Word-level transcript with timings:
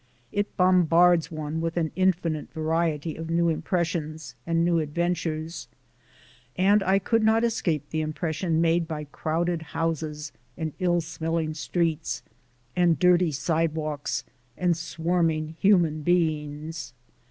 It 0.31 0.57
bombards 0.57 1.29
one 1.29 1.61
with 1.61 1.77
an 1.77 1.91
infinite 1.95 2.51
variety 2.53 3.15
of 3.15 3.29
new 3.29 3.49
impressions 3.49 4.33
and 4.47 4.65
new 4.65 4.79
adventures; 4.79 5.67
and 6.57 6.81
I 6.81 6.97
could 6.97 7.23
not 7.23 7.43
escape 7.43 7.87
the 7.91 8.01
impression 8.01 8.59
made 8.61 8.87
by 8.87 9.03
crowded 9.03 9.61
houses, 9.61 10.31
and 10.57 10.73
ill 10.79 11.01
smelling 11.01 11.53
streets, 11.53 12.23
and 12.75 12.97
dirty 12.97 13.31
sidewalks, 13.31 14.23
and 14.57 14.75
swarming 14.75 15.49
human 15.59 16.01
beings. 16.01 16.93